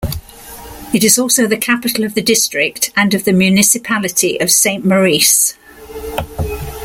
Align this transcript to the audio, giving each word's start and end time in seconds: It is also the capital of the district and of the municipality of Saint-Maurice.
It 0.95 1.03
is 1.03 1.19
also 1.19 1.45
the 1.45 1.59
capital 1.59 2.03
of 2.05 2.15
the 2.15 2.23
district 2.23 2.91
and 2.95 3.13
of 3.13 3.23
the 3.23 3.31
municipality 3.33 4.39
of 4.41 4.49
Saint-Maurice. 4.49 5.55